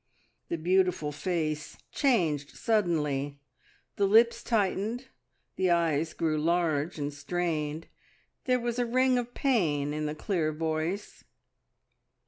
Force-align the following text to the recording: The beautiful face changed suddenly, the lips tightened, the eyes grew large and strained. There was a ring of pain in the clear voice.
The 0.49 0.57
beautiful 0.57 1.11
face 1.11 1.77
changed 1.91 2.55
suddenly, 2.57 3.37
the 3.97 4.07
lips 4.07 4.41
tightened, 4.41 5.09
the 5.57 5.69
eyes 5.69 6.13
grew 6.15 6.39
large 6.39 6.97
and 6.97 7.13
strained. 7.13 7.85
There 8.45 8.59
was 8.59 8.79
a 8.79 8.85
ring 8.87 9.19
of 9.19 9.35
pain 9.35 9.93
in 9.93 10.07
the 10.07 10.15
clear 10.15 10.51
voice. 10.53 11.23